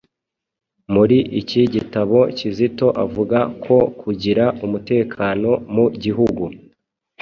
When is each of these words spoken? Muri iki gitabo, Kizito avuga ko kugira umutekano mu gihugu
Muri 0.93 1.17
iki 1.41 1.61
gitabo, 1.73 2.17
Kizito 2.37 2.87
avuga 3.03 3.39
ko 3.63 3.77
kugira 4.01 4.45
umutekano 4.65 5.49
mu 5.73 5.85
gihugu 6.03 6.43